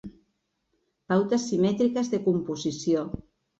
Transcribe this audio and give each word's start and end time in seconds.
Pautes 1.11 1.45
simètriques 1.51 2.11
de 2.17 2.23
composició. 2.31 3.07